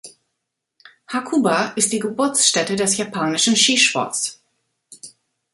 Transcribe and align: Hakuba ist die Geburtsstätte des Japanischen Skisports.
Hakuba 1.05 1.73
ist 1.75 1.93
die 1.93 1.99
Geburtsstätte 1.99 2.75
des 2.75 2.97
Japanischen 2.97 3.55
Skisports. 3.55 4.41